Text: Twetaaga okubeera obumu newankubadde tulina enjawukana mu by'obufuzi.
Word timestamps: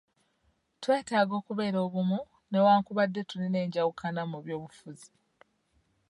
Twetaaga 0.81 1.33
okubeera 1.41 1.77
obumu 1.85 2.19
newankubadde 2.51 3.21
tulina 3.29 3.57
enjawukana 3.65 4.21
mu 4.31 4.37
by'obufuzi. 4.43 5.09